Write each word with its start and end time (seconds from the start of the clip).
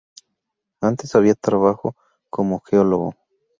Antes, 0.81 1.13
había 1.13 1.35
trabajó 1.35 1.95
como 2.31 2.59
geólogo. 2.61 3.13